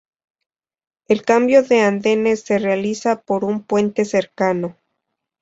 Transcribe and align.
El 1.07 1.21
cambio 1.23 1.61
de 1.61 1.81
andenes 1.81 2.39
se 2.41 2.57
realiza 2.57 3.21
por 3.21 3.45
un 3.45 3.61
puente 3.61 4.03
cercano. 4.03 4.75